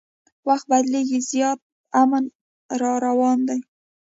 وخت 0.47 0.65
بدلیږي 0.71 1.19
زیاتي 1.29 1.65
امن 2.01 2.23
راروان 2.81 3.39
دی 3.49 3.59